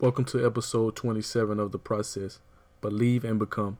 [0.00, 2.38] Welcome to episode 27 of The Process
[2.80, 3.78] Believe and Become.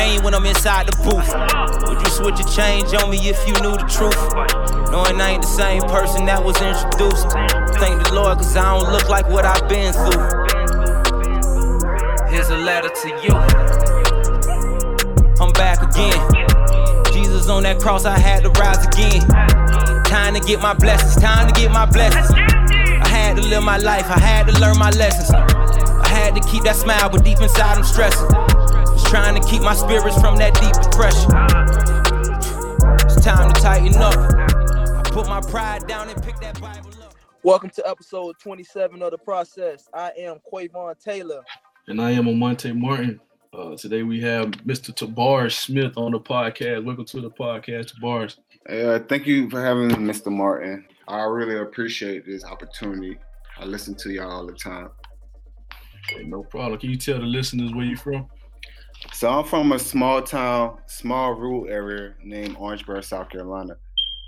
[0.00, 1.28] Pain when I'm inside the booth.
[1.86, 4.16] Would you switch a change on me if you knew the truth?
[4.90, 7.28] Knowing I ain't the same person that was introduced.
[7.76, 10.24] Thank the Lord, cause I don't look like what I've been through.
[12.32, 13.34] Here's a letter to you.
[15.36, 16.20] I'm back again.
[17.12, 19.20] Jesus on that cross, I had to rise again.
[20.04, 22.30] Time to get my blessings, time to get my blessings.
[23.04, 25.30] I had to live my life, I had to learn my lessons.
[25.30, 28.59] I had to keep that smile, but deep inside I'm stressing.
[29.10, 31.32] Just trying to keep my spirits from that deep depression.
[33.06, 34.14] It's time to tighten up.
[34.14, 37.16] I put my pride down and pick that Bible up.
[37.42, 39.88] Welcome to episode 27 of the process.
[39.92, 41.42] I am Quavon Taylor.
[41.88, 43.18] And I am Amonte Martin.
[43.52, 44.94] Uh, today we have Mr.
[44.94, 46.84] Tabaris Smith on the podcast.
[46.84, 48.36] Welcome to the podcast, Tabaris.
[48.68, 50.30] Uh, thank you for having me, Mr.
[50.30, 50.86] Martin.
[51.08, 53.18] I really appreciate this opportunity.
[53.58, 54.90] I listen to y'all all the time.
[56.10, 56.78] Hey, no problem.
[56.78, 58.28] Can you tell the listeners where you're from?
[59.12, 63.76] So I'm from a small town, small rural area named Orangeburg, South Carolina.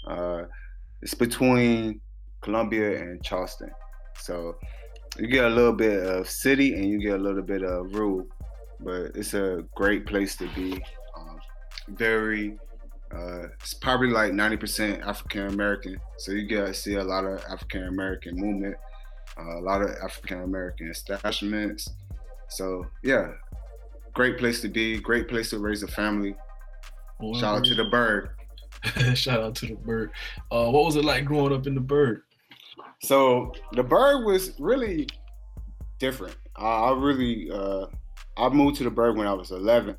[0.07, 0.45] Uh,
[1.03, 2.01] it's between
[2.41, 3.71] Columbia and Charleston.
[4.19, 4.57] So
[5.19, 8.27] you get a little bit of city and you get a little bit of rural,
[8.81, 10.83] but it's a great place to be.
[11.17, 11.41] Um,
[11.89, 12.59] very,
[13.15, 16.01] uh, it's probably like 90% African American.
[16.19, 18.77] So you get to see a lot of African American movement,
[19.39, 21.91] uh, a lot of African American establishments.
[22.49, 23.33] So yeah,
[24.13, 26.35] great place to be, great place to raise a family.
[27.35, 28.31] Shout out to the bird.
[29.15, 30.11] Shout out to the bird.
[30.51, 32.23] Uh, what was it like growing up in the bird?
[33.03, 35.09] So the bird was really
[35.99, 36.37] different.
[36.57, 37.87] I, I really uh,
[38.37, 39.97] I moved to the bird when I was 11.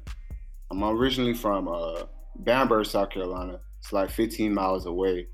[0.71, 2.03] I'm originally from uh,
[2.39, 3.59] Bamberg, South Carolina.
[3.79, 5.27] It's like 15 miles away.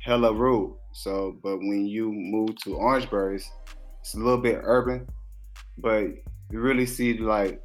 [0.00, 0.80] Hella rural.
[0.92, 3.50] So, but when you move to Orangeburg, it's,
[4.00, 5.06] it's a little bit urban,
[5.76, 6.06] but
[6.50, 7.60] you really see like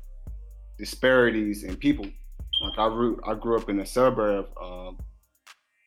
[0.83, 2.05] disparities in people.
[2.61, 4.97] Like I grew, I grew up in a suburb of um,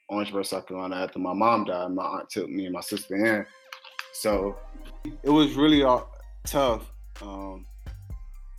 [0.09, 0.97] Orangeburg, South Carolina.
[0.97, 3.47] After my mom died, my aunt took me and my sister in.
[4.15, 4.57] So
[5.23, 6.01] it was really uh,
[6.45, 6.91] tough
[7.21, 7.67] um,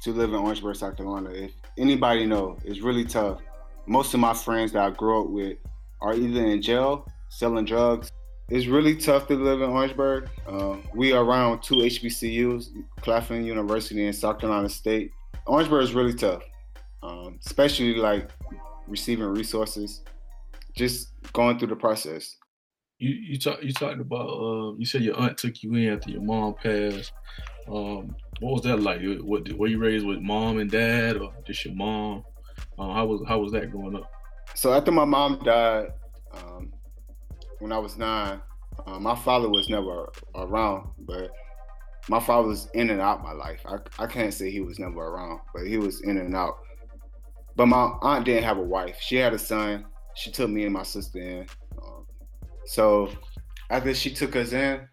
[0.03, 1.31] to live in Orangeburg, South Carolina.
[1.31, 3.39] If anybody know, it's really tough.
[3.87, 5.57] Most of my friends that I grew up with
[6.01, 8.11] are either in jail, selling drugs.
[8.49, 10.29] It's really tough to live in Orangeburg.
[10.47, 12.69] Uh, we are around two HBCUs,
[13.01, 15.11] Claflin University and South Carolina State.
[15.47, 16.43] Orangeburg is really tough,
[17.03, 18.29] um, especially like
[18.87, 20.03] receiving resources,
[20.75, 22.37] just going through the process.
[22.99, 26.09] You you talk you talked about uh, you said your aunt took you in after
[26.09, 27.11] your mom passed.
[27.67, 29.01] Um, what was that like?
[29.21, 32.23] What were you raised with mom and dad or just your mom?
[32.77, 34.09] Uh, how was how was that growing up?
[34.55, 35.89] So after my mom died,
[36.33, 36.73] um,
[37.59, 38.41] when I was nine,
[38.85, 41.31] uh, my father was never around, but
[42.09, 43.61] my father was in and out my life.
[43.65, 46.57] I, I can't say he was never around, but he was in and out.
[47.55, 48.97] But my aunt didn't have a wife.
[49.01, 49.85] She had a son.
[50.15, 51.47] She took me and my sister in.
[51.81, 52.05] Um,
[52.65, 53.09] so
[53.69, 54.87] after she took us in,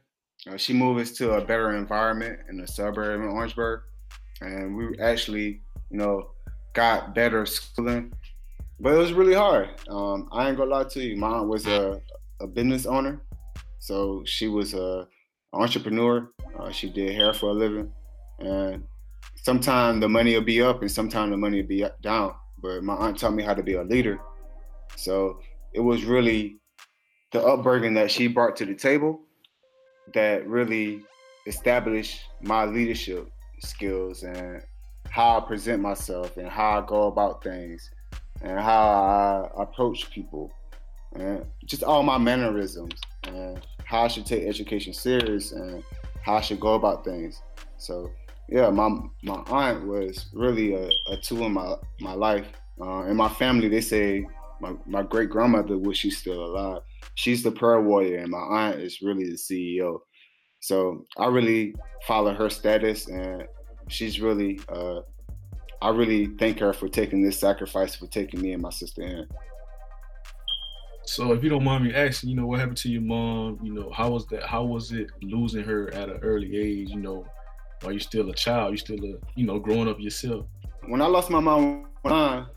[0.51, 3.83] uh, she moved us to a better environment in the suburb in Orangeburg,
[4.41, 6.31] and we actually, you know,
[6.73, 8.13] got better schooling.
[8.81, 9.71] But it was really hard.
[9.89, 11.17] Um, I ain't gonna lie to you.
[11.17, 12.01] My aunt was a,
[12.41, 13.23] a business owner,
[13.79, 15.07] so she was a
[15.53, 16.29] entrepreneur.
[16.59, 17.91] Uh, she did hair for a living,
[18.39, 18.85] and
[19.37, 22.35] sometimes the money will be up, and sometimes the money will be down.
[22.61, 24.19] But my aunt taught me how to be a leader.
[24.97, 25.41] So
[25.73, 26.61] it was really
[27.33, 29.21] the upbringing that she brought to the table
[30.15, 31.03] that really
[31.47, 33.29] established my leadership
[33.61, 34.63] skills and
[35.11, 37.91] how I present myself and how I go about things
[38.43, 40.53] and how I approach people
[41.15, 45.83] and just all my mannerisms and how I should take education serious and
[46.25, 47.43] how I should go about things.
[47.77, 48.11] So
[48.49, 48.89] yeah, my
[49.23, 52.47] my aunt was really a, a tool in my my life.
[52.81, 54.27] Uh, in my family, they say
[54.61, 56.83] my, my great grandmother, which she's still alive,
[57.15, 60.01] she's the prayer warrior, and my aunt is really the CEO.
[60.61, 61.75] So I really
[62.07, 63.45] follow her status, and
[63.89, 65.01] she's really, uh,
[65.83, 69.29] I really thank her for taking this sacrifice for taking me and my sister in.
[71.15, 73.61] So if you don't mind me asking, you know, what happened to your mom?
[73.63, 74.43] You know, how was that?
[74.43, 76.91] How was it losing her at an early age?
[76.91, 77.25] You know,
[77.83, 80.45] while you're still a child, you're still a, you know, growing up yourself.
[80.89, 82.49] When I lost my mom,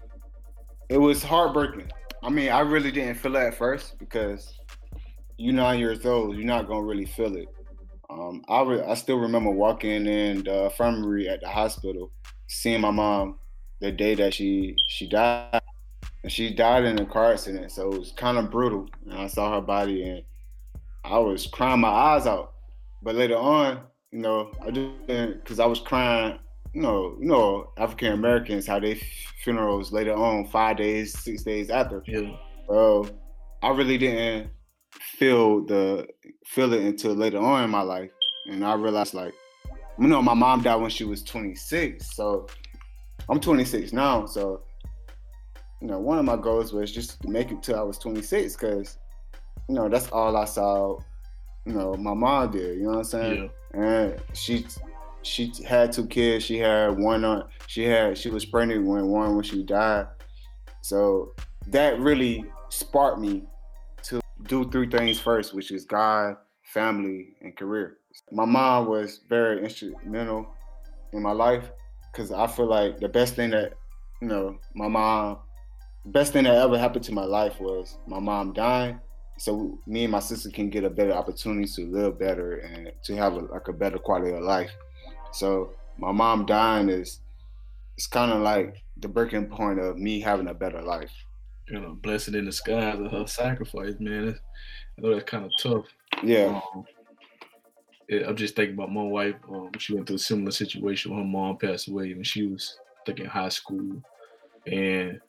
[0.90, 1.92] it was heartbreaking.
[2.24, 4.58] I mean, I really didn't feel it at first because
[5.38, 7.50] you're nine years old, you're not gonna really feel it.
[8.10, 12.12] Um, I re- I still remember walking in the infirmary at the hospital,
[12.48, 13.38] seeing my mom
[13.82, 15.62] the day that she she died,
[16.24, 17.72] and she died in a car accident.
[17.72, 18.90] So it was kind of brutal.
[19.06, 20.24] And I saw her body, and
[21.04, 22.54] I was crying my eyes out.
[23.02, 23.82] But later on,
[24.12, 26.40] you know, I just because I was crying.
[26.74, 28.96] You know, you know, African Americans how they
[29.42, 32.04] funerals later on, five days, six days after.
[32.06, 32.36] Yeah.
[32.68, 33.10] So
[33.64, 34.52] I really didn't
[34.92, 36.08] feel the
[36.46, 38.12] feel it until later on in my life,
[38.48, 39.34] and I realized like,
[39.98, 42.48] you know, my mom died when she was 26, so
[43.30, 44.26] I'm 26 now.
[44.26, 44.62] So
[45.82, 48.56] you know, one of my goals was just to make it till I was 26,
[48.56, 48.98] because
[49.70, 50.98] you know that's all I saw.
[51.66, 52.78] You know, my mom did.
[52.78, 53.52] You know what I'm saying?
[53.74, 53.82] Yeah.
[53.82, 54.66] And she
[55.22, 56.46] she had two kids.
[56.46, 57.46] She had one on.
[57.68, 60.08] She had she was pregnant when one when she died.
[60.82, 61.34] So
[61.68, 63.44] that really sparked me
[64.04, 67.98] to do three things first, which is God, family, and career.
[68.32, 70.48] My mom was very instrumental
[71.14, 71.70] in my life
[72.12, 73.74] because I feel like the best thing that
[74.22, 75.40] you know my mom,
[76.08, 79.00] best thing that ever happened to my life was my mom dying.
[79.38, 83.16] So me and my sister can get a better opportunity to live better and to
[83.16, 84.72] have a, like a better quality of life.
[85.32, 87.20] So my mom dying is
[87.98, 91.12] it's kind of like the breaking point of me having a better life.
[91.68, 94.30] You know, blessed in disguise of her sacrifice, man.
[94.30, 94.40] It's,
[94.98, 95.86] I know that's kind of tough.
[96.24, 96.62] Yeah.
[96.74, 96.86] Um,
[98.08, 99.36] yeah, I'm just thinking about my wife.
[99.52, 101.12] Um, she went through a similar situation.
[101.12, 104.02] When her mom passed away when she was think in high school,
[104.66, 105.20] and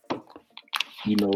[1.04, 1.32] you know,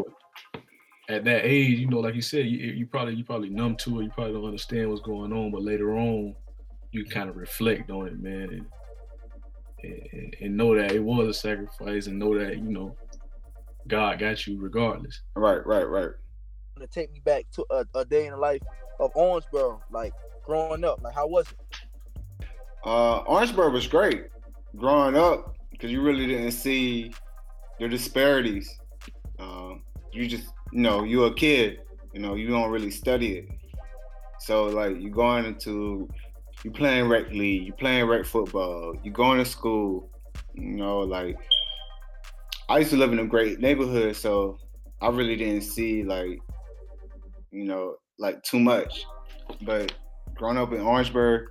[1.08, 4.00] at that age, you know, like you said, you, you probably you probably numb to
[4.00, 4.04] it.
[4.04, 6.34] You probably don't understand what's going on, but later on,
[6.90, 8.66] you kind of reflect on it, man,
[9.82, 12.96] and, and, and know that it was a sacrifice, and know that you know,
[13.88, 15.20] God got you regardless.
[15.34, 16.10] Right, right, right.
[16.78, 18.62] To take me back to a, a day in the life
[18.98, 20.12] of Orangeboro, like
[20.44, 22.46] growing up, like how was it?
[22.84, 24.24] Uh, Orangeburg was great
[24.76, 27.12] growing up because you really didn't see
[27.78, 28.78] the disparities.
[29.42, 31.80] Um, you just, you know, you're a kid,
[32.12, 33.48] you know, you don't really study it.
[34.40, 36.08] So like you're going into,
[36.64, 40.10] you playing rec league, you playing rec football, you going to school,
[40.54, 41.36] you know, like
[42.68, 44.58] I used to live in a great neighborhood, so
[45.00, 46.38] I really didn't see like,
[47.50, 49.04] you know, like too much.
[49.62, 49.92] But
[50.34, 51.48] growing up in Orangeburg,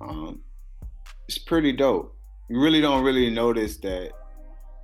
[0.00, 0.40] um,
[1.28, 2.16] it's pretty dope.
[2.48, 4.10] You really don't really notice that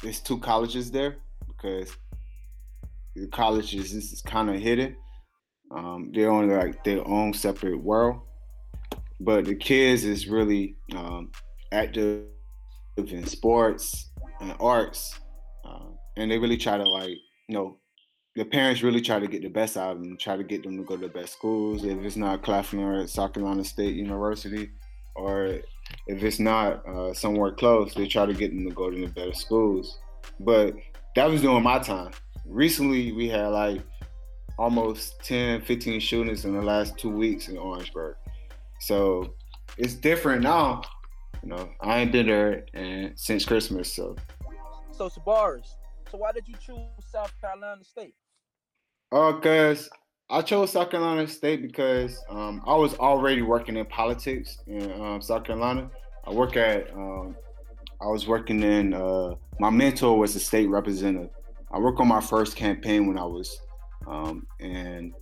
[0.02, 1.17] there's two colleges there
[1.66, 1.96] because
[3.14, 4.96] the colleges is kind of hidden.
[5.74, 8.20] Um, they're on like their own separate world,
[9.20, 11.30] but the kids is really um,
[11.72, 12.24] active
[12.96, 14.10] in sports
[14.40, 15.18] and arts,
[15.64, 17.16] uh, and they really try to like
[17.48, 17.78] you know
[18.36, 20.76] the parents really try to get the best out of them, try to get them
[20.76, 21.85] to go to the best schools.
[21.85, 24.70] If it's not Claflin or South Carolina State University,
[25.16, 25.61] or
[26.06, 29.08] if it's not uh, somewhere close, they try to get them to go to the
[29.08, 29.99] better schools.
[30.38, 30.75] But
[31.16, 32.12] that was during my time.
[32.44, 33.80] Recently, we had like
[34.58, 38.16] almost 10, 15 shootings in the last two weeks in Orangeburg.
[38.80, 39.35] So
[39.78, 40.82] it's different now.
[41.42, 43.92] You know, I ain't been there and since Christmas.
[43.92, 44.14] So,
[44.92, 45.66] So Tabaris,
[46.11, 46.78] so why did you choose
[47.11, 48.14] South Carolina State?
[49.12, 49.88] uh, cause
[50.28, 55.23] I chose South Carolina State because um, I was already working in politics in um,
[55.23, 55.88] South Carolina.
[56.26, 57.37] I work at, um,
[58.00, 58.95] I was working in.
[58.95, 61.31] Uh, my mentor was a state representative.
[61.71, 63.61] I worked on my first campaign when I was
[64.07, 65.15] um, in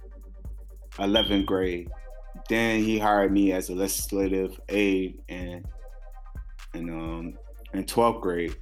[0.99, 1.91] 11th grade.
[2.49, 5.65] Then he hired me as a legislative aide and
[6.75, 7.39] in um,
[7.73, 8.57] in 12th grade.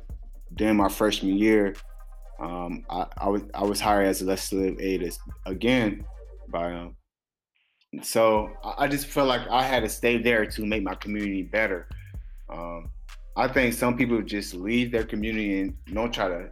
[0.50, 1.74] Then my freshman year,
[2.38, 6.04] um, I, I was I was hired as a legislative aide as, again
[6.48, 6.96] by him.
[8.02, 11.42] So I, I just felt like I had to stay there to make my community
[11.42, 11.88] better.
[12.48, 12.90] Um,
[13.36, 16.50] I think some people just leave their community and don't try to,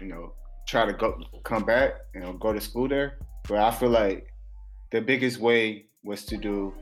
[0.00, 0.34] you know,
[0.68, 3.18] try to go come back and go to school there.
[3.48, 4.26] But I feel like
[4.90, 6.74] the biggest way was to do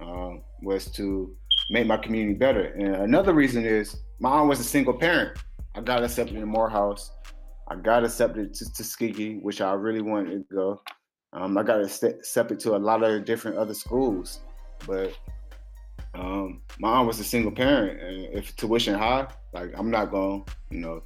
[0.00, 1.36] um, was to
[1.70, 2.64] make my community better.
[2.74, 5.38] And another reason is my aunt was a single parent.
[5.74, 7.12] I got accepted in Morehouse.
[7.68, 10.82] I got accepted to Tuskegee, which I really wanted to go.
[11.32, 14.40] Um, I got accepted to a lot of different other schools,
[14.86, 15.16] but
[16.14, 20.44] um, my aunt was a single parent, and if tuition high, like I'm not going,
[20.70, 21.02] you know,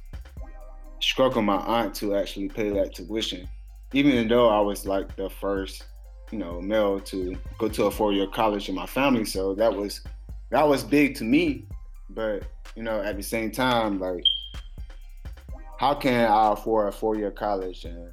[1.01, 3.47] struggle my aunt to actually pay that tuition,
[3.93, 5.85] even though I was like the first,
[6.31, 9.25] you know, male to go to a four-year college in my family.
[9.25, 10.01] So that was
[10.49, 11.67] that was big to me,
[12.09, 12.43] but
[12.75, 14.23] you know, at the same time, like,
[15.77, 18.11] how can I afford a four-year college and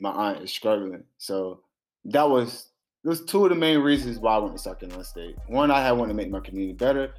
[0.00, 1.04] my aunt is struggling?
[1.18, 1.60] So
[2.06, 2.68] that was
[3.04, 5.36] there's two of the main reasons why I went to South Carolina State.
[5.46, 7.12] One, I had wanted to make my community better,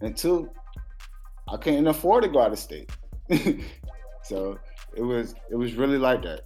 [0.00, 0.50] and two,
[1.46, 2.90] I couldn't afford to go out of state.
[4.22, 4.58] so
[4.94, 6.42] it was it was really like that.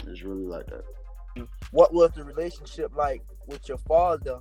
[0.00, 1.46] It was really like that.
[1.70, 4.40] What was the relationship like with your father?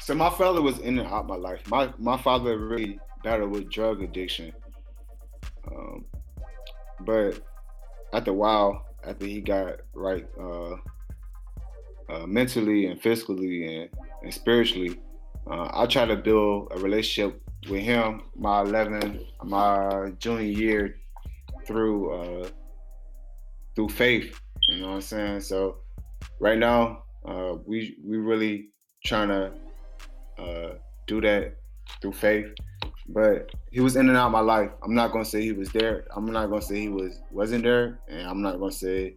[0.00, 1.68] So my father was in and out my life.
[1.68, 4.52] My my father really battled with drug addiction.
[5.66, 6.04] Um,
[7.00, 7.40] but
[8.12, 10.76] after a while, after he got right uh,
[12.08, 13.90] uh, mentally and physically and,
[14.22, 15.00] and spiritually.
[15.50, 20.96] Uh, I try to build a relationship with him my 11, my junior year
[21.66, 22.48] through uh,
[23.74, 24.38] through faith.
[24.68, 25.40] You know what I'm saying?
[25.42, 25.76] So
[26.40, 28.70] right now, uh, we we really
[29.04, 29.52] trying to
[30.38, 30.74] uh,
[31.06, 31.56] do that
[32.00, 32.46] through faith.
[33.10, 34.70] But he was in and out of my life.
[34.82, 36.06] I'm not gonna say he was there.
[36.14, 39.16] I'm not gonna say he was wasn't there, and I'm not gonna say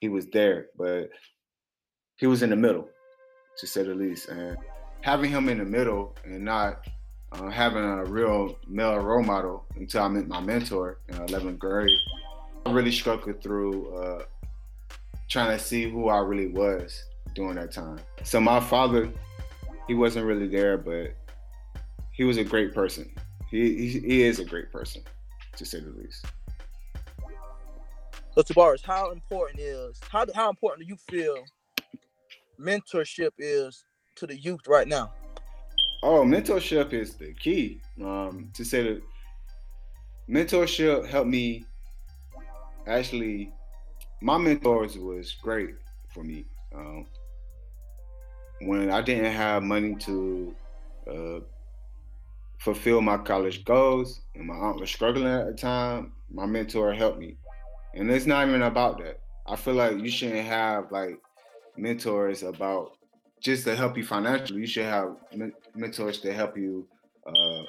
[0.00, 0.66] he was there.
[0.76, 1.10] But
[2.22, 2.88] he was in the middle,
[3.58, 4.28] to say the least.
[4.28, 4.56] And
[5.00, 6.86] having him in the middle and not
[7.32, 11.90] uh, having a real male role model until I met my mentor in 11th grade,
[12.64, 14.22] I really struggled through uh,
[15.28, 17.02] trying to see who I really was
[17.34, 17.98] during that time.
[18.22, 19.10] So my father,
[19.88, 21.16] he wasn't really there, but
[22.12, 23.10] he was a great person.
[23.50, 25.02] He, he, he is a great person,
[25.56, 26.24] to say the least.
[28.36, 31.44] So Tabaris, how important is how how important do you feel
[32.62, 33.84] mentorship is
[34.16, 35.12] to the youth right now?
[36.02, 37.80] Oh, mentorship is the key.
[38.00, 39.02] Um, to say that
[40.28, 41.64] mentorship helped me
[42.86, 43.52] actually
[44.20, 45.74] my mentors was great
[46.14, 46.44] for me.
[46.74, 47.06] Um,
[48.62, 50.54] when I didn't have money to
[51.10, 51.40] uh,
[52.58, 57.18] fulfill my college goals and my aunt was struggling at the time, my mentor helped
[57.18, 57.36] me.
[57.94, 59.20] And it's not even about that.
[59.46, 61.18] I feel like you shouldn't have like
[61.76, 62.92] mentors about
[63.40, 64.60] just to help you financially.
[64.60, 65.16] You should have
[65.74, 66.86] mentors to help you
[67.26, 67.62] uh,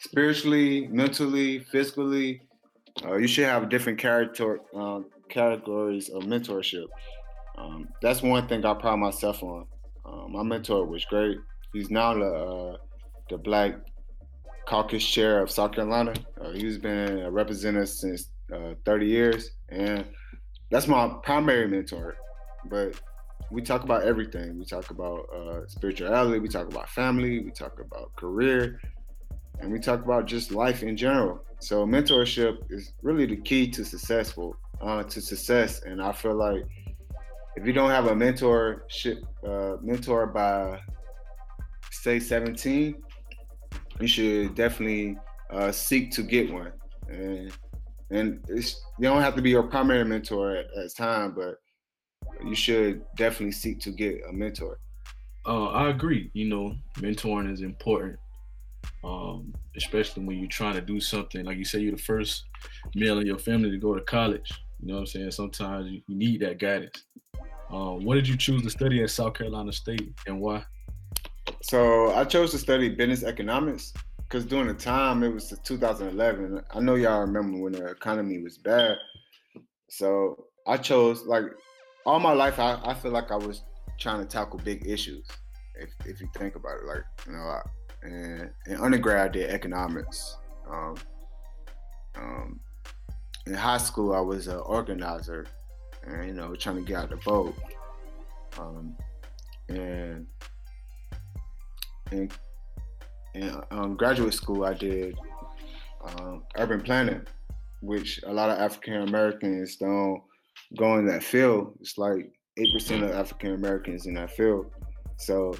[0.00, 2.42] spiritually, mentally, physically.
[3.04, 6.86] Uh, you should have different character um, categories of mentorship.
[7.56, 9.66] Um, that's one thing I pride myself on.
[10.04, 11.38] Um, my mentor was great.
[11.72, 12.76] He's now the uh,
[13.30, 13.74] the Black
[14.66, 16.14] Caucus Chair of South Carolina.
[16.40, 20.04] Uh, he's been a representative since uh, 30 years, and
[20.70, 22.16] that's my primary mentor.
[22.70, 23.00] But
[23.54, 24.58] we talk about everything.
[24.58, 26.40] We talk about uh, spirituality.
[26.40, 27.38] We talk about family.
[27.38, 28.80] We talk about career,
[29.60, 31.44] and we talk about just life in general.
[31.60, 35.82] So mentorship is really the key to successful uh, to success.
[35.82, 36.64] And I feel like
[37.54, 40.80] if you don't have a mentorship uh, mentor by
[41.92, 42.96] say 17,
[44.00, 45.16] you should definitely
[45.50, 46.72] uh, seek to get one.
[47.08, 47.52] And
[48.10, 51.60] and it's, you don't have to be your primary mentor at, at time, but
[52.42, 54.78] you should definitely seek to get a mentor.
[55.46, 56.30] Uh, I agree.
[56.32, 58.18] You know, mentoring is important,
[59.04, 61.44] um, especially when you're trying to do something.
[61.44, 62.44] Like you say, you're the first
[62.94, 64.50] male in your family to go to college.
[64.80, 65.30] You know what I'm saying?
[65.32, 67.04] Sometimes you, need that guidance.
[67.70, 70.64] Um, what did you choose to study at South Carolina State and why?
[71.62, 76.62] So I chose to study business economics because during the time it was 2011.
[76.72, 78.96] I know y'all remember when the economy was bad.
[79.88, 81.44] So I chose like
[82.06, 83.62] all my life, I, I feel like I was
[83.98, 85.26] trying to tackle big issues.
[85.74, 87.60] If, if you think about it, like you know, I,
[88.02, 90.36] and in undergrad I did economics.
[90.70, 90.94] Um,
[92.16, 92.60] um,
[93.46, 95.46] in high school, I was an organizer,
[96.06, 97.54] and you know, trying to get out the boat.
[98.58, 98.96] Um,
[99.68, 100.26] and
[102.12, 102.30] in,
[103.34, 105.18] in um, graduate school, I did
[106.04, 107.26] um, urban planning,
[107.80, 110.22] which a lot of African Americans don't
[110.78, 111.76] go in that field.
[111.80, 114.66] It's like eight percent of African Americans in that field.
[115.16, 115.54] So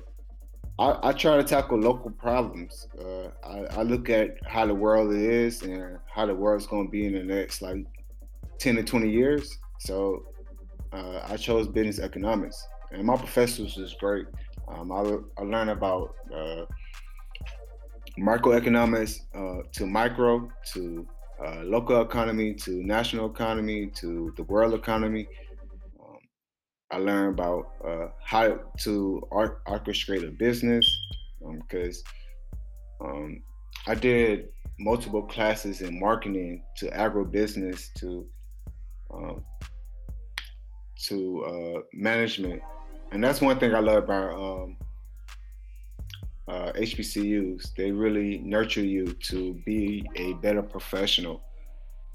[0.79, 2.89] I, I, try to tackle local problems.
[2.99, 6.91] Uh, I, I, look at how the world is and how the world's going to
[6.91, 7.87] be in the next like
[8.59, 9.59] ten to twenty years.
[9.79, 10.25] So
[10.93, 14.27] uh, I chose business economics, and my professors was great.
[14.69, 16.65] Um, I, I learned about uh,
[18.19, 21.07] microeconomics uh, to micro to
[21.43, 25.27] uh, local economy to national economy to the world economy.
[26.01, 26.19] Um,
[26.91, 30.87] I learned about uh, how to or- orchestrate a business
[31.41, 32.03] because
[33.01, 33.43] um, um,
[33.87, 34.49] I did
[34.79, 38.27] multiple classes in marketing to agribusiness to
[39.13, 39.45] um,
[41.07, 42.63] to uh, management,
[43.13, 44.77] and that's one thing I love about um,
[46.49, 47.75] uh, HBCUs.
[47.75, 51.43] They really nurture you to be a better professional.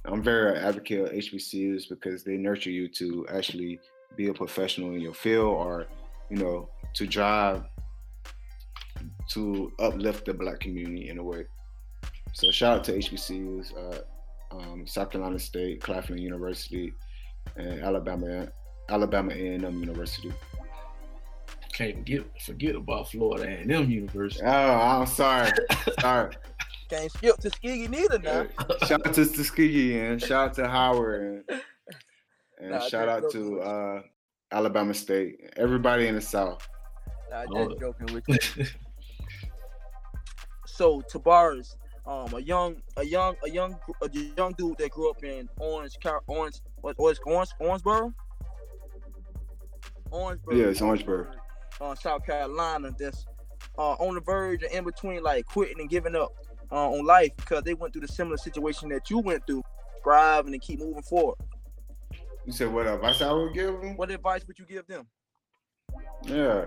[0.06, 3.80] I'm very advocate of HBCUs because they nurture you to actually
[4.16, 5.88] be a professional in your field, or
[6.30, 7.64] you know, to drive
[9.30, 11.46] to uplift the black community in a way.
[12.34, 16.94] So shout out to HBCUs, uh, um, South Carolina State, Claflin University,
[17.56, 18.48] and Alabama,
[18.90, 20.32] Alabama A&M University.
[21.80, 24.44] Can't forget forget about Florida A&M University.
[24.46, 25.50] Oh, I'm sorry,
[26.02, 26.36] sorry.
[26.90, 28.48] Can't skip Tuskegee neither now.
[28.86, 31.62] shout out to Tuskegee and shout out to Howard and,
[32.60, 34.02] and Nah, shout out to uh,
[34.52, 35.52] Alabama State.
[35.56, 36.68] Everybody in the South.
[37.32, 37.78] Nah, just Oh.
[37.80, 38.66] joking with you.
[40.66, 45.24] So Tabaris, um, a young, a young, a young, a young dude that grew up
[45.24, 48.14] in Orange, Car- Orange, what, Orange, Orange, Orangeboro,
[50.12, 51.28] Orangeburg, Yeah, it's Orangeburg.
[51.82, 52.92] Uh, South Carolina.
[52.98, 53.26] That's
[53.78, 56.34] uh, on the verge and in between, like quitting and giving up
[56.72, 59.64] uh, on life because they went through the similar situation that you went through,
[60.00, 61.38] striving and keep moving forward.
[62.46, 63.96] You said what advice I would give them?
[63.96, 65.06] What advice would you give them?
[66.24, 66.66] Yeah.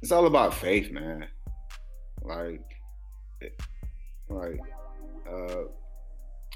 [0.00, 1.26] It's all about faith, man.
[2.22, 2.62] Like,
[4.28, 4.60] like,
[5.28, 5.62] uh,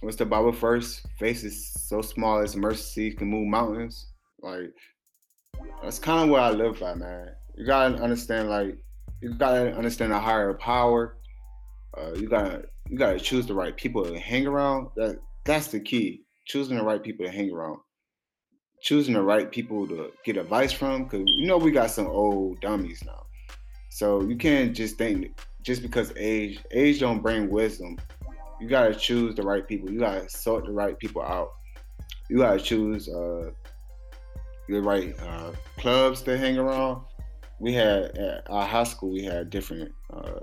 [0.00, 1.06] what's the Bible first?
[1.18, 4.12] Faith is so small as mercy can move mountains.
[4.40, 4.74] Like,
[5.82, 7.30] that's kind of what I live by, man.
[7.56, 8.76] You gotta understand, like,
[9.20, 11.18] you gotta understand a higher power.
[11.96, 14.88] Uh, you gotta, you gotta choose the right people to hang around.
[14.96, 16.22] That, that's the key.
[16.46, 17.78] Choosing the right people to hang around
[18.82, 22.60] choosing the right people to get advice from because you know we got some old
[22.60, 23.24] dummies now
[23.90, 27.96] so you can't just think just because age age don't bring wisdom
[28.60, 31.50] you gotta choose the right people you gotta sort the right people out
[32.28, 33.50] you gotta choose uh
[34.72, 37.02] the right uh clubs to hang around.
[37.60, 40.40] We had at our high school we had different uh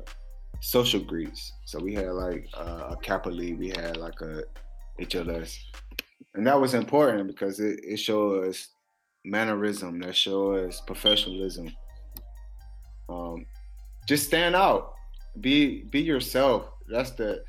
[0.62, 1.54] social groups.
[1.65, 4.44] so we had like uh, a kappa league we had like a
[5.00, 5.58] hls
[6.34, 8.68] and that was important because it, it showed us
[9.24, 11.72] mannerism that showed us professionalism.
[13.10, 13.46] Um
[14.08, 14.94] just stand out.
[15.42, 16.65] Be be yourself.
[16.88, 17.44] That's the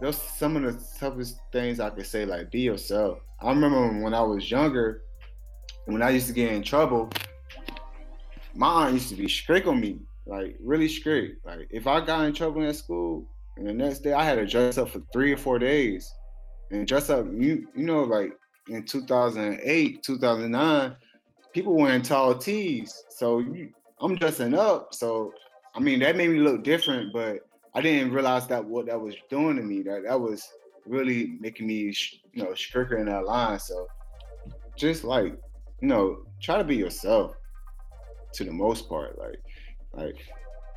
[0.00, 3.18] those some of the toughest things i could say like be yourself.
[3.40, 5.02] I remember when i was younger
[5.86, 7.10] when i used to get in trouble
[8.54, 12.24] my aunt used to be strict on me like really strict like if i got
[12.24, 15.32] in trouble in school and the next day i had to dress up for three
[15.32, 16.12] or four days
[16.72, 17.26] and dress up.
[17.32, 18.32] You you know, like
[18.68, 20.96] in 2008, 2009,
[21.52, 23.04] people wearing tall tees.
[23.10, 24.94] So you, I'm dressing up.
[24.94, 25.32] So
[25.74, 27.40] I mean, that made me look different, but
[27.74, 29.82] I didn't realize that what that was doing to me.
[29.82, 30.46] That that was
[30.86, 31.94] really making me,
[32.32, 33.58] you know, stricter in that line.
[33.58, 33.86] So
[34.76, 35.38] just like
[35.82, 37.34] you know, try to be yourself
[38.34, 39.18] to the most part.
[39.18, 39.40] Like
[39.92, 40.16] like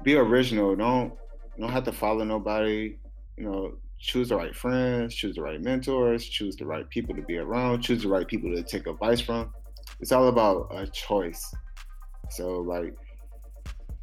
[0.04, 0.76] be original.
[0.76, 1.14] Don't
[1.60, 2.98] don't have to follow nobody.
[3.38, 7.22] You know, choose the right friends, choose the right mentors, choose the right people to
[7.22, 9.54] be around, choose the right people to take advice from.
[10.00, 11.54] It's all about a choice.
[12.32, 12.96] So like,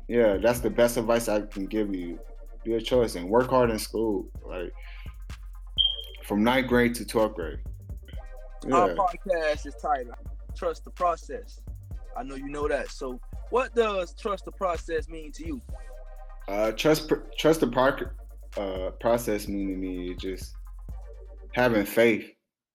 [0.08, 2.18] yeah, that's the best advice I can give you.
[2.64, 4.26] Be a choice and work hard in school.
[4.46, 4.72] Like
[6.24, 7.58] from ninth grade to 12th grade.
[8.72, 8.94] Our Yeah.
[8.94, 10.14] podcast is titled
[10.54, 11.60] "Trust the Process."
[12.16, 12.90] I know you know that.
[12.90, 15.60] So, what does trust the process mean to you?
[16.48, 18.16] Uh, trust trust the par-
[18.56, 20.54] uh, process mean to me just
[21.52, 22.30] having faith,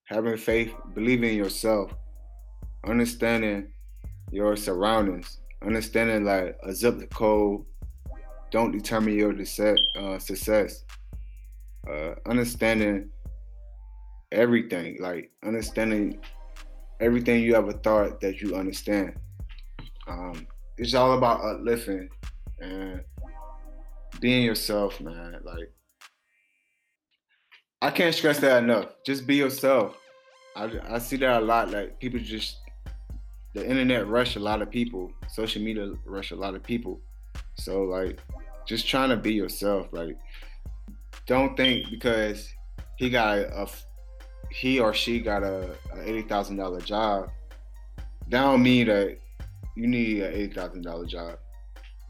[0.06, 1.92] having faith, believing in yourself,
[2.86, 3.72] understanding
[4.32, 7.64] your surroundings, understanding like a zip code
[8.50, 10.84] don't determine your uh, success.
[11.90, 13.10] Uh, understanding
[14.32, 16.20] everything, like understanding
[17.00, 19.16] everything you ever thought that you understand.
[20.08, 22.10] Um, it's all about uplifting
[22.60, 23.02] and
[24.20, 25.38] being yourself, man.
[25.44, 25.72] Like
[27.82, 28.88] I can't stress that enough.
[29.06, 29.96] Just be yourself.
[30.56, 31.72] I, I see that a lot.
[31.72, 32.58] Like people just
[33.54, 35.12] the internet rush a lot of people.
[35.28, 37.00] Social media rush a lot of people.
[37.56, 38.20] So like
[38.68, 39.88] just trying to be yourself.
[39.92, 40.18] Like
[41.26, 42.50] don't think because
[42.98, 43.68] he got a, a
[44.52, 47.30] he or she got a, a eighty thousand dollar job.
[48.30, 49.18] That don't mean that
[49.76, 51.38] you need an eighty thousand dollar job.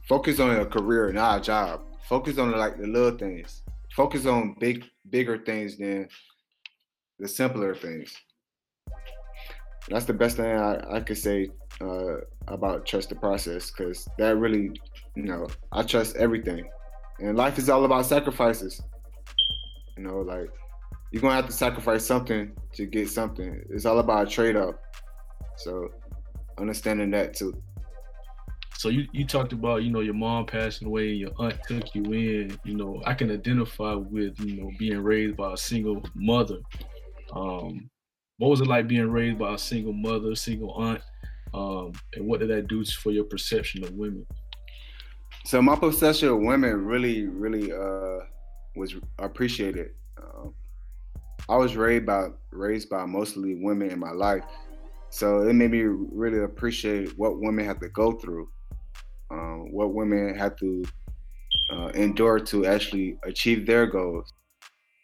[0.08, 1.82] Focus on a career, not a job.
[2.08, 3.64] Focus on like the little things.
[3.96, 6.08] Focus on big bigger things than
[7.20, 8.16] the simpler things.
[9.90, 11.50] That's the best thing I, I could say
[11.82, 14.72] uh, about trust the process because that really,
[15.16, 16.70] you know, I trust everything.
[17.20, 18.82] And life is all about sacrifices.
[19.98, 20.50] You know, like
[21.12, 23.64] you're gonna have to sacrifice something to get something.
[23.70, 24.76] It's all about a trade-off.
[25.58, 25.90] So
[26.58, 27.54] understanding that too.
[28.78, 31.96] So you, you talked about, you know, your mom passing away and your aunt took
[31.96, 32.60] you in.
[32.64, 36.60] You know, I can identify with, you know, being raised by a single mother.
[37.34, 37.90] Um,
[38.38, 41.02] what was it like being raised by a single mother, single aunt?
[41.56, 44.28] Um, and what did that do for your perception of women?
[45.46, 48.20] So my perception of women really, really uh,
[48.76, 49.90] was appreciated.
[50.22, 50.54] Um,
[51.50, 54.44] I was raised by raised by mostly women in my life,
[55.10, 58.50] so it made me really appreciate what women have to go through,
[59.32, 60.84] um, what women have to
[61.72, 64.34] uh, endure to actually achieve their goals.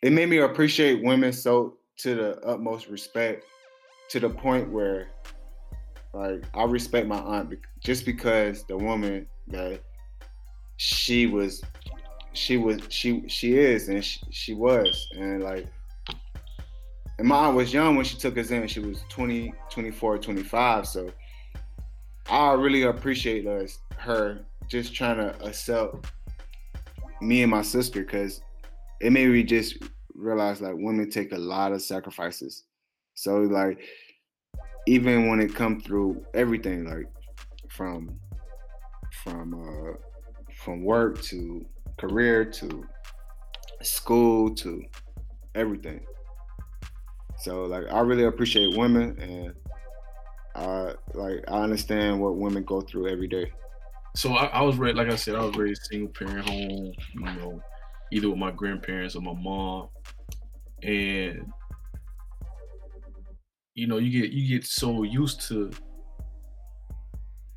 [0.02, 3.46] It made me appreciate women so to the utmost respect,
[4.10, 5.08] to the point where,
[6.14, 9.82] like, I respect my aunt just because the woman that
[10.76, 11.64] she was,
[12.34, 15.68] she was, she she is, and she, she was, and like
[17.19, 18.67] and aunt was young when she took us in.
[18.67, 20.88] She was 20, 24, 25.
[20.88, 21.12] So
[22.30, 26.08] I really appreciate us, her just trying to accept
[27.21, 28.41] me and my sister because
[29.02, 29.78] it made me just
[30.15, 32.63] realize like women take a lot of sacrifices.
[33.13, 33.80] So like
[34.88, 37.08] even when it come through everything, like
[37.69, 38.19] from
[39.23, 39.93] from uh
[40.56, 41.65] from work to
[41.97, 42.86] career to
[43.82, 44.84] school to
[45.56, 46.02] everything.
[47.39, 49.54] So like I really appreciate women and
[50.56, 53.52] I like I understand what women go through every day.
[54.15, 57.22] So I, I was raised, like I said, I was raised single parent home, you
[57.22, 57.62] know,
[58.12, 59.89] either with my grandparents or my mom,
[60.84, 61.52] and
[63.76, 65.72] you know, you get you get so used to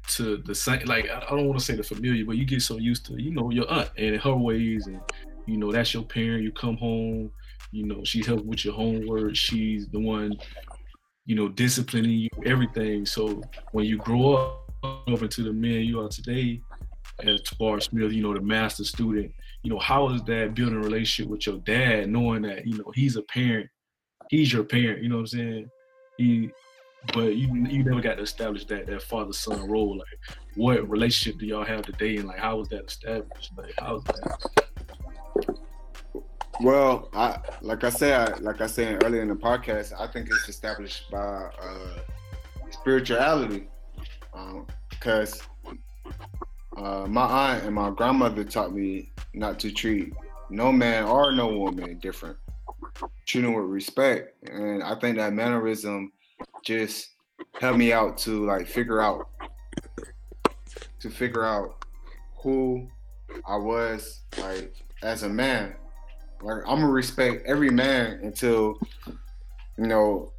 [0.09, 0.85] to the same.
[0.87, 3.33] Like I don't want to say the familiar, but you get so used to you
[3.33, 5.01] know your aunt and her ways, and
[5.47, 6.43] you know that's your parent.
[6.43, 7.31] You come home,
[7.71, 9.37] you know, she helps with your homework.
[9.37, 10.37] She's the one,
[11.25, 13.07] you know, disciplining you, everything.
[13.07, 14.63] So when you grow up,
[15.07, 16.61] into the man you are today,
[17.25, 20.81] as Bar Smith, you know, the master student, you know, how is that building a
[20.81, 23.69] relationship with your dad, knowing that, you know, he's a parent,
[24.31, 25.71] he's your parent, you know what I'm saying?
[26.19, 26.51] He
[27.15, 29.99] but you you never got to establish that that father son role.
[29.99, 33.53] Like what relationship do y'all have today and like how was that established?
[33.57, 35.59] Like that?
[36.61, 40.49] Well, I like I said, like I said earlier in the podcast, I think it's
[40.49, 41.99] established by uh,
[42.71, 43.69] spirituality,
[44.89, 45.79] because um,
[46.79, 50.15] uh, my aunt and my grandmother taught me not to treat
[50.49, 52.39] no man or no woman different,
[53.27, 56.11] treating with respect, and I think that mannerism
[56.65, 57.11] just
[57.61, 59.29] helped me out to like figure out
[61.01, 61.85] to figure out
[62.39, 62.89] who
[63.47, 65.77] I was like as a man
[66.43, 68.79] like I'm gonna respect every man until
[69.79, 70.33] you know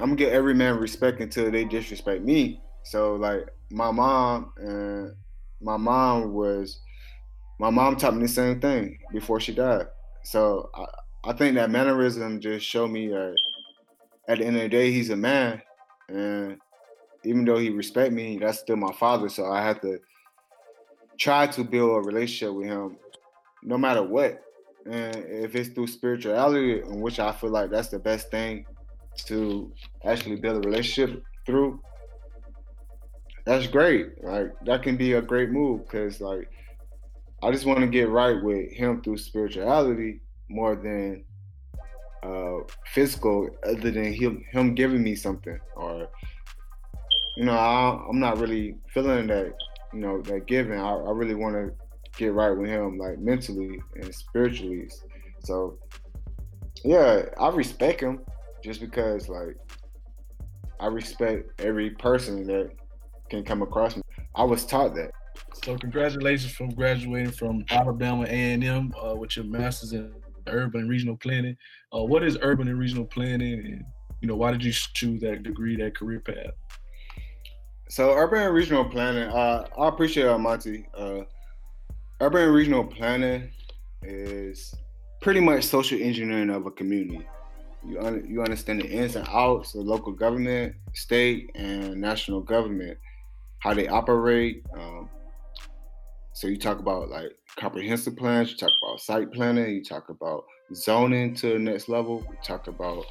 [0.00, 2.62] I'm gonna get every man respect until they disrespect me.
[2.84, 5.14] So like my mom and
[5.60, 6.80] my mom was
[7.58, 9.86] my mom taught me the same thing before she died.
[10.24, 13.36] So I, I think that mannerism just showed me that
[14.28, 15.60] at the end of the day he's a man
[16.08, 16.58] and
[17.24, 19.28] even though he respect me, that's still my father.
[19.28, 20.00] So I have to
[21.18, 22.96] try to build a relationship with him
[23.62, 24.42] no matter what
[24.86, 28.66] and if it's through spirituality, in which I feel like that's the best thing
[29.26, 29.72] to
[30.04, 31.80] actually build a relationship through,
[33.44, 34.22] that's great.
[34.22, 36.48] Like that can be a great move because like
[37.42, 41.24] I just want to get right with him through spirituality more than
[42.22, 42.58] uh
[42.92, 46.06] physical other than him him giving me something or
[47.36, 49.54] you know I, i'm not really feeling that
[49.94, 51.72] you know that giving i, I really want to
[52.20, 54.88] get right with him, like mentally and spiritually.
[55.42, 55.78] So,
[56.84, 58.20] yeah, I respect him
[58.62, 59.56] just because, like,
[60.78, 62.70] I respect every person that
[63.30, 64.02] can come across me.
[64.34, 65.12] I was taught that.
[65.64, 70.12] So, congratulations from graduating from Alabama A&M uh, with your master's in
[70.46, 71.56] urban and regional planning.
[71.94, 73.84] Uh, what is urban and regional planning, and
[74.20, 76.52] you know, why did you choose that degree, that career path?
[77.88, 79.28] So, urban and regional planning.
[79.28, 80.86] Uh, I appreciate Monty.
[80.94, 81.22] Uh,
[82.20, 83.50] urban and regional planning
[84.02, 84.74] is
[85.20, 87.26] pretty much social engineering of a community.
[87.86, 92.98] You, un- you understand the ins and outs of local government, state, and national government,
[93.60, 95.08] how they operate, um,
[96.32, 100.44] so you talk about like comprehensive plans, you talk about site planning, you talk about
[100.74, 103.04] zoning to the next level, you talk about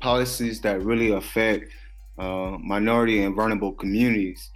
[0.00, 1.68] policies that really affect
[2.18, 4.50] uh, minority and vulnerable communities.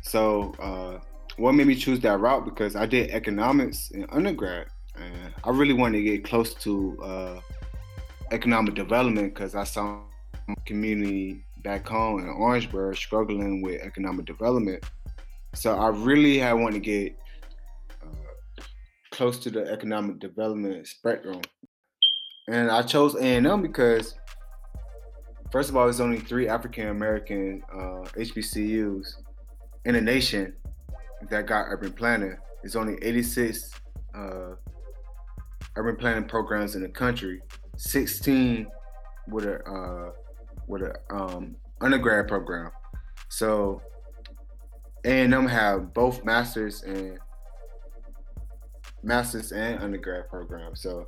[0.00, 1.00] So, uh,
[1.38, 2.44] what made me choose that route?
[2.44, 7.40] Because I did economics in undergrad, and I really wanted to get close to uh,
[8.32, 10.00] economic development because I saw
[10.66, 14.84] community back home in Orangeburg struggling with economic development.
[15.54, 17.16] So I really had wanted to get
[18.02, 18.62] uh,
[19.12, 21.40] close to the economic development spectrum,
[22.48, 24.14] and I chose A and M because
[25.52, 29.06] first of all, there's only three African American uh, HBCUs
[29.84, 30.54] in the nation
[31.30, 32.36] that got urban planning.
[32.62, 33.70] There's only 86
[34.14, 34.54] uh,
[35.76, 37.40] urban planning programs in the country.
[37.76, 38.66] 16
[39.28, 40.10] with a uh,
[40.66, 42.70] with a um, undergrad program.
[43.28, 43.80] So
[45.04, 47.18] A&M have both masters and
[49.02, 50.82] masters and undergrad programs.
[50.82, 51.06] So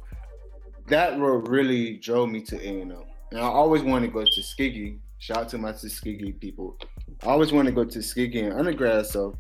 [0.89, 2.93] that really drove me to A&M.
[3.31, 4.99] And I always wanted to go to Tuskegee.
[5.19, 6.77] Shout out to my Tuskegee people.
[7.23, 9.37] I always wanted to go to Tuskegee in undergrad, so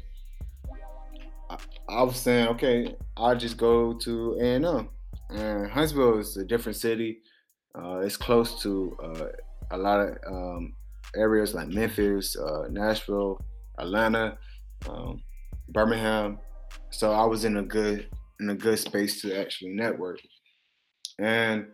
[1.51, 1.57] I,
[1.89, 4.89] I was saying, okay, I'll just go to A&M.
[5.31, 7.19] And Huntsville is a different city.
[7.75, 9.27] Uh, it's close to uh,
[9.73, 10.73] a lot of um,
[11.17, 13.41] areas like Memphis, uh, Nashville,
[13.79, 14.39] Atlanta,
[14.89, 15.21] um,
[15.69, 16.39] Birmingham.
[16.91, 18.09] So I was in a good
[18.41, 20.19] in a good space to actually network.
[21.19, 21.67] And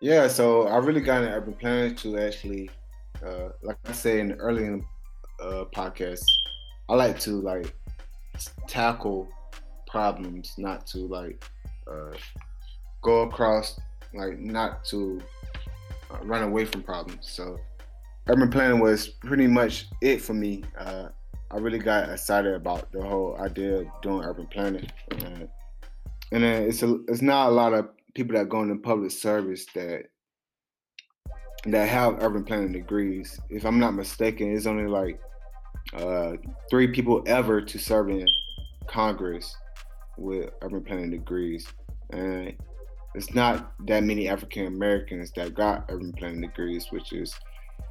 [0.00, 2.68] yeah, so I really got in urban planning to actually,
[3.24, 4.82] uh, like I said in the early
[5.40, 6.24] uh, podcast,
[6.88, 7.72] I like to like
[8.68, 9.28] tackle
[9.86, 11.44] problems, not to like
[11.90, 12.12] uh,
[13.02, 13.78] go across,
[14.14, 15.20] like not to
[16.10, 17.28] uh, run away from problems.
[17.28, 17.58] So
[18.28, 20.64] urban planning was pretty much it for me.
[20.78, 21.08] Uh,
[21.50, 25.48] I really got excited about the whole idea of doing urban planning, and,
[26.30, 30.04] it's a, it's not a lot of people that go into public service that
[31.66, 33.40] that have urban planning degrees.
[33.50, 35.20] If I'm not mistaken, it's only like
[35.94, 36.32] uh,
[36.68, 38.26] three people ever to serve in
[38.86, 39.56] Congress
[40.16, 41.66] with urban planning degrees,
[42.10, 42.54] and
[43.14, 47.34] it's not that many African Americans that got urban planning degrees, which is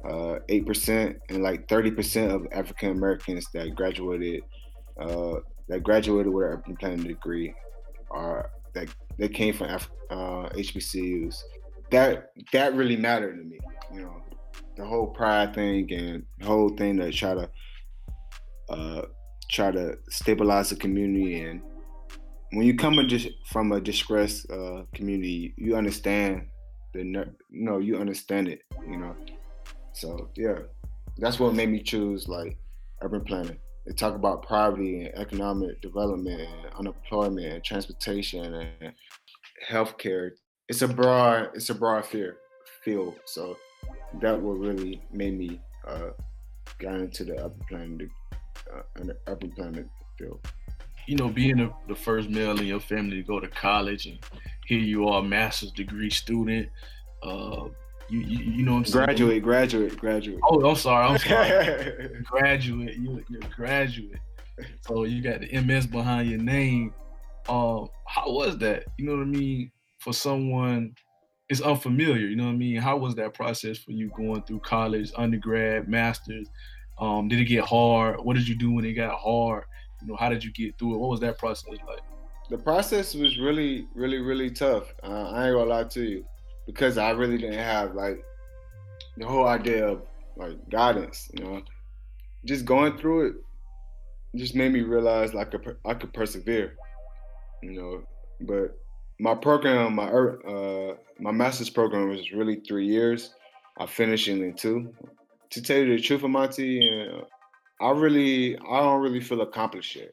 [0.08, 4.42] uh, eight percent, and like thirty percent of African Americans that graduated
[4.98, 5.36] uh,
[5.68, 7.54] that graduated with an urban planning degree
[8.10, 11.42] are that they came from Af- uh, HBCUs.
[11.90, 13.58] That that really mattered to me,
[13.92, 14.22] you know,
[14.76, 17.50] the whole pride thing and the whole thing to try to
[18.70, 19.02] uh,
[19.50, 21.60] try to stabilize the community and
[22.52, 22.98] when you come
[23.46, 26.48] from a distressed uh, community, you understand
[26.92, 29.14] the know you understand it, you know.
[29.92, 30.58] So yeah,
[31.18, 32.58] that's what made me choose like
[33.02, 33.58] urban planning.
[33.86, 38.92] They talk about poverty and economic development and unemployment and transportation and
[39.68, 40.30] healthcare.
[40.68, 42.38] It's a broad it's a broad fear,
[42.82, 43.14] field.
[43.26, 43.56] So
[44.20, 46.10] that what really made me uh,
[46.80, 48.10] get into the urban planning
[48.74, 50.40] uh, urban planning field
[51.06, 54.18] you know, being the, the first male in your family to go to college and
[54.66, 56.68] here you are, a master's degree student.
[57.20, 57.64] Uh,
[58.08, 59.04] you, you, you know what I'm saying?
[59.06, 60.38] Graduate, graduate, graduate.
[60.44, 62.22] Oh, I'm sorry, I'm sorry.
[62.24, 64.20] graduate, you, you're a graduate.
[64.82, 66.94] So you got the MS behind your name.
[67.48, 68.84] Uh, how was that?
[68.96, 69.72] You know what I mean?
[69.98, 70.94] For someone,
[71.48, 72.28] it's unfamiliar.
[72.28, 72.76] You know what I mean?
[72.76, 76.48] How was that process for you going through college, undergrad, masters?
[77.00, 78.20] Um, did it get hard?
[78.20, 79.64] What did you do when it got hard?
[80.00, 80.98] you know, how did you get through it?
[80.98, 82.00] What was that process like?
[82.48, 84.92] The process was really, really, really tough.
[85.02, 86.24] Uh, I ain't gonna lie to you,
[86.66, 88.24] because I really didn't have like
[89.16, 90.02] the whole idea of
[90.36, 91.30] like guidance.
[91.34, 91.62] You know,
[92.44, 93.34] just going through it
[94.36, 95.52] just made me realize like
[95.84, 96.76] I could persevere.
[97.62, 98.02] You know,
[98.40, 98.78] but
[99.18, 103.34] my program, my uh, my master's program was really three years.
[103.78, 104.92] I finished in two.
[105.50, 107.24] To tell you the truth, Amonte, uh,
[107.84, 110.12] I really, I don't really feel accomplished yet.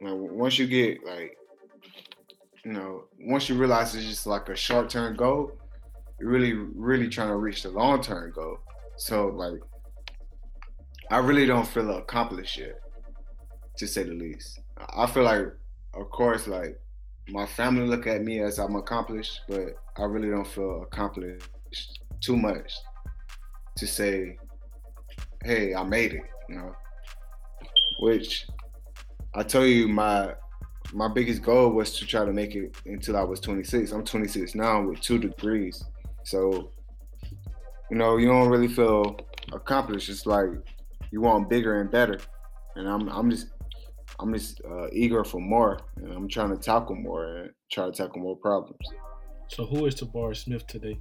[0.00, 1.36] Like once you get like,
[2.64, 5.52] you know, once you realize it's just like a short term goal,
[6.18, 8.58] you're really, really trying to reach the long term goal.
[8.96, 9.60] So like,
[11.10, 12.80] I really don't feel accomplished yet,
[13.76, 14.60] to say the least.
[14.96, 15.46] I feel like,
[15.94, 16.80] of course, like
[17.28, 21.48] my family look at me as I'm accomplished, but I really don't feel accomplished
[22.20, 22.72] too much
[23.76, 24.36] to say,
[25.44, 26.74] hey, I made it you know.
[28.00, 28.46] Which
[29.34, 30.34] I tell you, my
[30.92, 33.92] my biggest goal was to try to make it until I was 26.
[33.92, 35.84] I'm 26 now with two degrees,
[36.24, 36.70] so
[37.90, 39.18] you know you don't really feel
[39.52, 40.08] accomplished.
[40.08, 40.48] It's like
[41.10, 42.18] you want bigger and better,
[42.76, 43.48] and I'm I'm just
[44.20, 47.92] I'm just uh, eager for more, and I'm trying to tackle more and try to
[47.92, 48.78] tackle more problems.
[49.48, 51.00] So, who is Tabaris Smith today?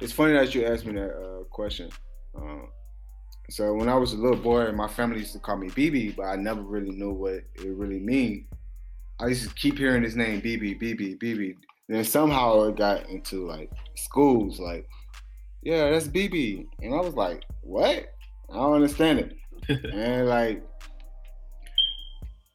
[0.00, 1.88] It's funny that you asked me that uh, question.
[2.36, 2.68] Um,
[3.48, 6.24] so when I was a little boy, my family used to call me BB, but
[6.24, 8.46] I never really knew what it really mean.
[9.20, 11.56] I used to keep hearing his name BB, BB, BB.
[11.88, 14.88] Then somehow it got into like schools, like,
[15.62, 16.66] yeah, that's BB.
[16.82, 18.12] And I was like, what?
[18.50, 19.36] I don't understand it.
[19.92, 20.64] and like,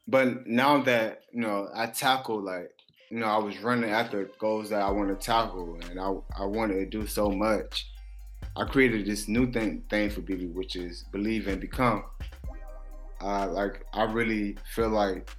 [0.06, 2.70] but now that, you know, I tackle like,
[3.10, 6.44] you know, I was running after goals that I want to tackle and I, I
[6.44, 7.86] wanted to do so much
[8.56, 12.04] I created this new thing thing for BB, which is believe and become.
[13.20, 15.30] Uh, like I really feel like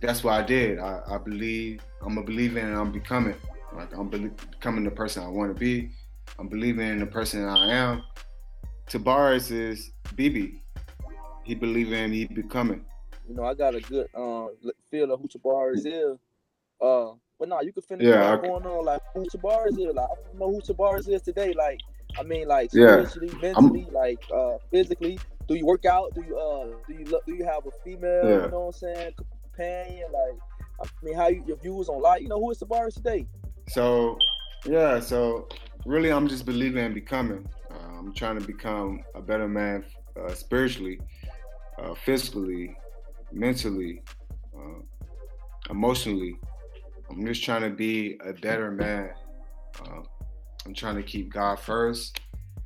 [0.00, 0.78] that's what I did.
[0.78, 3.34] I, I believe I'm a believer and I'm becoming.
[3.74, 5.90] Like I'm be- becoming the person I want to be.
[6.38, 8.02] I'm believing in the person I am.
[8.88, 10.60] Tabaris is BB.
[11.44, 12.84] He believing in he becoming.
[13.28, 14.48] You know, I got a good uh,
[14.90, 16.18] feel of who Tabaris is.
[16.80, 18.84] Uh, but nah, you can finish Yeah, I- going on.
[18.84, 19.94] Like who Tabaris is.
[19.94, 21.52] Like I don't know who Tabaris is today.
[21.52, 21.80] Like
[22.18, 25.18] I mean, like Yeah, spiritually, mentally, like uh, physically.
[25.48, 26.14] Do you work out?
[26.14, 28.28] Do you uh, do you lo- do you have a female?
[28.28, 28.44] Yeah.
[28.46, 29.10] You know what I'm saying?
[29.54, 30.08] Companion.
[30.12, 30.38] Like
[30.82, 32.20] I mean, how you, your views on life?
[32.22, 33.26] You know who is Tabaris today?
[33.68, 34.16] So,
[34.66, 35.48] yeah, so
[35.84, 37.46] really, I'm just believing and becoming.
[37.70, 39.84] Uh, I'm trying to become a better man
[40.20, 41.00] uh, spiritually,
[41.78, 42.76] uh, physically,
[43.32, 44.02] mentally,
[44.56, 44.80] uh,
[45.70, 46.36] emotionally.
[47.10, 49.10] I'm just trying to be a better man.
[49.80, 50.02] Uh,
[50.64, 52.20] I'm trying to keep God first.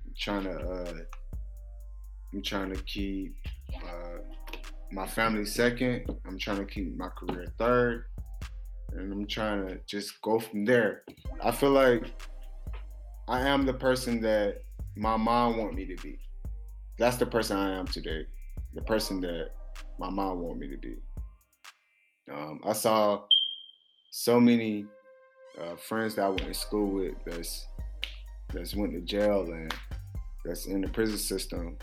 [0.06, 0.58] I'm trying to.
[0.58, 0.92] Uh,
[2.32, 3.34] I'm trying to keep
[3.74, 4.18] uh,
[4.92, 6.06] my family second.
[6.26, 8.04] I'm trying to keep my career third
[8.92, 11.02] and I'm trying to just go from there.
[11.42, 12.04] I feel like
[13.28, 14.62] I am the person that
[14.96, 16.18] my mom want me to be.
[16.98, 18.26] That's the person I am today.
[18.74, 19.50] The person that
[19.98, 20.96] my mom want me to be.
[22.30, 23.24] Um, I saw
[24.10, 24.86] so many
[25.60, 27.66] uh, friends that I went to school with that's
[28.52, 29.72] that's went to jail and
[30.44, 31.78] that's in the prison system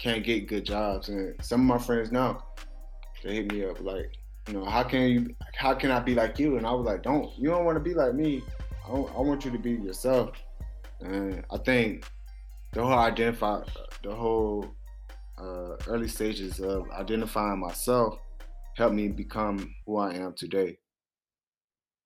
[0.00, 1.08] can't get good jobs.
[1.08, 2.44] And some of my friends now,
[3.22, 4.12] they hit me up like,
[4.48, 6.56] you know, how can you, how can I be like you?
[6.56, 8.42] And I was like, don't, you don't want to be like me.
[8.86, 10.30] I, I want you to be yourself.
[11.00, 12.10] And I think
[12.72, 13.62] the whole identify,
[14.02, 14.74] the whole
[15.38, 18.18] uh, early stages of identifying myself
[18.76, 20.78] helped me become who I am today.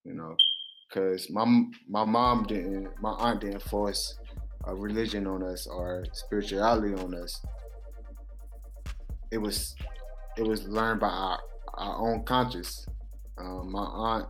[0.04, 0.36] You know,
[0.88, 1.44] because my
[1.88, 4.18] my mom didn't, my aunt didn't force
[4.64, 7.40] a religion on us or spirituality on us.
[9.30, 9.74] It was
[10.36, 11.40] it was learned by our,
[11.74, 12.86] our own conscious.
[13.38, 14.28] Um, my aunt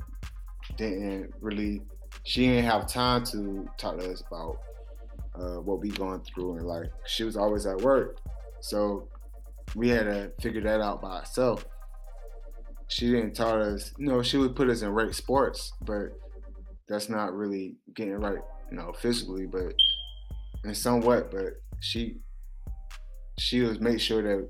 [0.76, 1.82] didn't really,
[2.24, 4.58] she didn't have time to talk to us about
[5.34, 8.18] uh, what we going through and like She was always at work,
[8.60, 9.08] so
[9.74, 11.64] we had to figure that out by ourselves.
[12.88, 16.18] She didn't taught us, you know, she would put us in right sports, but
[16.88, 18.38] that's not really getting right,
[18.70, 19.74] you know, physically, but
[20.64, 21.30] in somewhat.
[21.30, 22.18] But she,
[23.38, 24.48] she was make sure that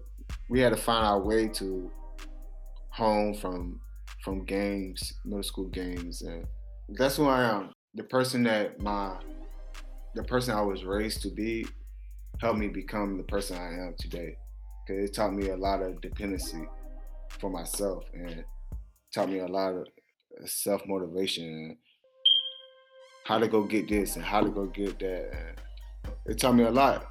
[0.50, 1.90] we had to find our way to
[2.90, 3.80] home from
[4.22, 6.46] from games, middle school games, and
[6.96, 7.72] that's who I am.
[7.94, 9.16] The person that my
[10.14, 11.66] the person I was raised to be
[12.40, 14.36] helped me become the person I am today.
[14.86, 16.66] Cause it taught me a lot of dependency
[17.38, 18.44] for myself and
[19.12, 19.86] taught me a lot of
[20.46, 21.76] self motivation and
[23.24, 25.30] how to go get this and how to go get that.
[25.32, 25.58] And
[26.26, 27.06] it taught me a lot.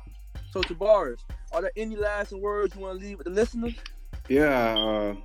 [0.52, 1.18] So Tabaris,
[1.52, 3.74] are there any lasting words you want to leave with the listeners?
[4.30, 5.16] Yeah, uh,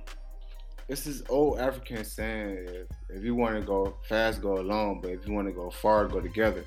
[0.87, 5.11] it's this old African saying: if, if you want to go fast, go alone, but
[5.11, 6.63] if you want to go far, go together.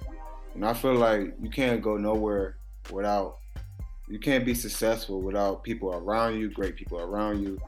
[0.55, 2.57] And I feel like you can't go nowhere
[2.91, 3.39] without,
[4.09, 7.59] you can't be successful without people around you, great people around you,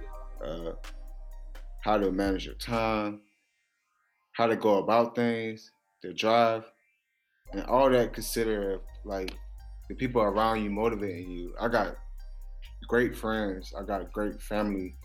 [0.45, 0.73] uh,
[1.81, 3.21] how to manage your time,
[4.33, 5.71] how to go about things,
[6.03, 6.65] the drive,
[7.53, 8.13] and all that.
[8.13, 9.35] Consider like
[9.89, 11.55] the people around you motivating you.
[11.61, 11.97] I got
[12.89, 13.73] great friends.
[13.79, 14.97] I got a great family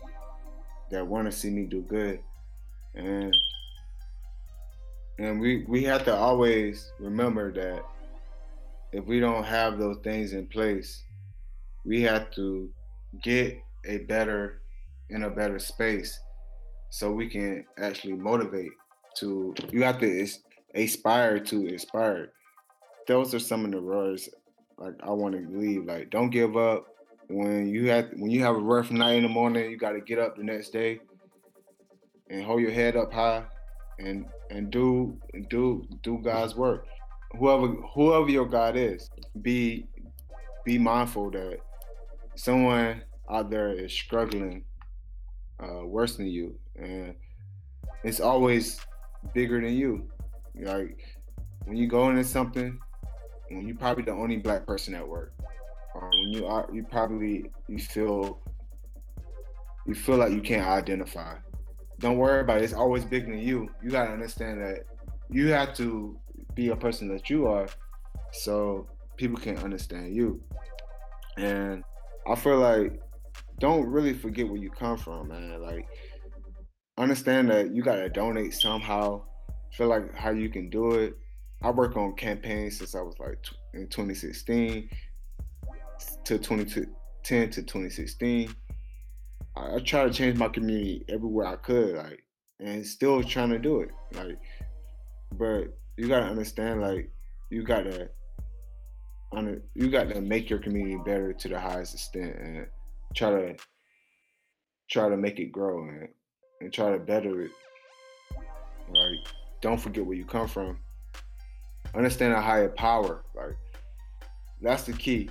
[0.90, 2.20] that want to see me do good,
[2.94, 3.34] and
[5.18, 7.84] and we we have to always remember that
[8.92, 11.04] if we don't have those things in place,
[11.84, 12.70] we have to
[13.22, 14.59] get a better
[15.10, 16.18] in a better space
[16.90, 18.72] so we can actually motivate
[19.16, 20.26] to you have to
[20.74, 22.32] aspire to inspire.
[23.06, 24.28] Those are some of the words
[24.78, 26.86] like i want to leave like don't give up.
[27.28, 30.00] When you have when you have a rough night in the morning you got to
[30.00, 31.00] get up the next day
[32.28, 33.44] and hold your head up high
[33.98, 35.16] and and do
[35.48, 36.86] do do god's work.
[37.38, 39.08] Whoever whoever your god is
[39.42, 39.86] be
[40.64, 41.58] be mindful that
[42.34, 44.64] someone out there is struggling
[45.62, 47.14] uh, worse than you, and
[48.04, 48.80] it's always
[49.34, 50.08] bigger than you.
[50.60, 51.02] Like
[51.64, 52.78] when you go into something,
[53.48, 55.32] when you're probably the only black person at work,
[55.94, 58.40] or when you are, you probably you feel
[59.86, 61.36] you feel like you can't identify.
[61.98, 62.64] Don't worry about it.
[62.64, 63.68] It's always bigger than you.
[63.82, 64.84] You gotta understand that
[65.30, 66.18] you have to
[66.54, 67.68] be a person that you are,
[68.32, 70.42] so people can understand you.
[71.36, 71.84] And
[72.26, 73.00] I feel like
[73.60, 75.62] don't really forget where you come from, man.
[75.62, 75.86] Like
[76.98, 79.22] understand that you gotta donate somehow.
[79.72, 81.16] Feel like how you can do it.
[81.62, 83.38] I work on campaigns since I was like
[83.74, 84.88] in 2016
[86.24, 88.54] to 2010 to 2016.
[89.56, 92.24] I, I try to change my community everywhere I could, like,
[92.60, 94.38] and still trying to do it, like.
[95.32, 97.10] But you gotta understand, like,
[97.50, 98.10] you gotta,
[99.74, 102.66] you got to make your community better to the highest extent, and
[103.14, 103.56] try to
[104.90, 106.08] try to make it grow and
[106.60, 107.50] and try to better it.
[108.92, 109.26] Like,
[109.60, 110.78] don't forget where you come from.
[111.94, 113.24] Understand a higher power.
[113.34, 113.56] Like,
[114.60, 115.30] that's the key.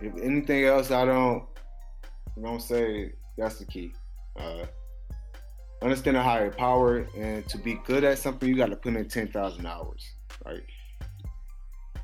[0.00, 1.44] If anything else, I don't
[2.42, 3.92] don't say that's the key.
[4.38, 4.64] Uh,
[5.82, 9.08] understand a higher power, and to be good at something, you got to put in
[9.08, 10.04] ten thousand hours.
[10.44, 10.64] Right.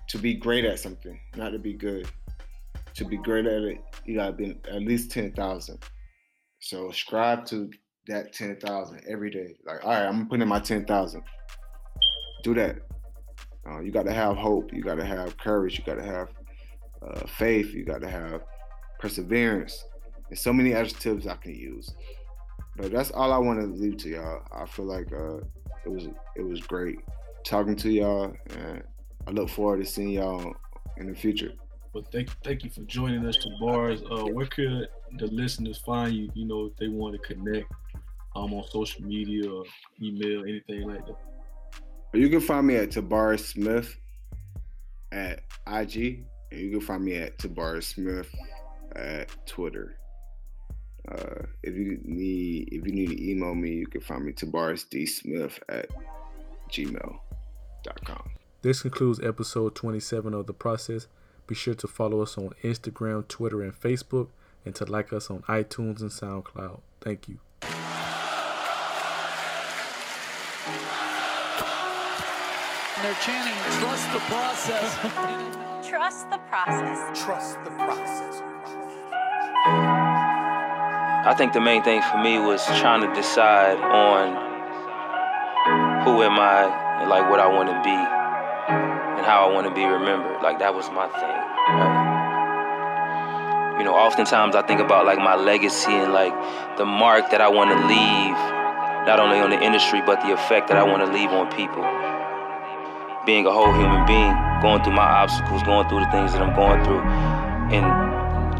[0.08, 2.08] To be great at something, not to be good.
[3.00, 5.78] To be great at it, you got to be at least ten thousand.
[6.58, 7.70] So strive to
[8.08, 9.56] that ten thousand every day.
[9.64, 11.22] Like, all right, I'm putting in my ten thousand.
[12.42, 12.76] Do that.
[13.66, 14.70] Uh, you got to have hope.
[14.74, 15.78] You got to have courage.
[15.78, 16.28] You got to have
[17.00, 17.72] uh, faith.
[17.72, 18.42] You got to have
[18.98, 19.82] perseverance.
[20.28, 21.94] There's so many adjectives I can use.
[22.76, 24.42] But that's all I want to leave to y'all.
[24.52, 25.38] I feel like uh,
[25.86, 26.98] it was it was great
[27.46, 28.82] talking to y'all, and
[29.26, 30.54] I look forward to seeing y'all
[30.98, 31.52] in the future.
[31.92, 34.02] Well, thank thank you for joining us to bars.
[34.10, 34.88] Uh, where could
[35.18, 36.30] the listeners find you?
[36.34, 37.72] You know, if they want to connect
[38.36, 39.64] um, on social media or
[40.00, 41.16] email, anything like that.
[42.12, 43.96] You can find me at Tabaris Smith
[45.12, 48.32] at IG, and you can find me at Tabaris Smith
[48.94, 49.96] at Twitter.
[51.10, 54.88] Uh, if you need if you need to email me, you can find me Tabaris
[54.88, 55.88] D Smith at
[56.70, 58.30] gmail.com.
[58.62, 61.06] This concludes episode 27 of The Process.
[61.50, 64.28] Be sure to follow us on Instagram, Twitter, and Facebook,
[64.64, 66.78] and to like us on iTunes and SoundCloud.
[67.00, 67.40] Thank you.
[73.02, 74.94] they're chanting, trust the process.
[75.88, 77.20] trust the process.
[77.20, 78.42] Trust the process.
[81.26, 84.36] I think the main thing for me was trying to decide on
[86.04, 89.74] who am I and like what I want to be and how I want to
[89.74, 90.40] be remembered.
[90.40, 91.36] Like that was my thing.
[91.76, 92.00] Right?
[93.76, 96.32] You know, oftentimes I think about like my legacy and like
[96.78, 98.40] the mark that I want to leave,
[99.04, 101.84] not only on the industry but the effect that I want to leave on people
[103.26, 104.32] being a whole human being,
[104.64, 107.04] going through my obstacles, going through the things that I'm going through,
[107.76, 107.84] and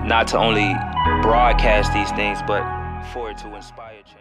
[0.06, 0.76] not to only
[1.24, 2.60] broadcast these things, but
[3.16, 4.19] for it to inspire change.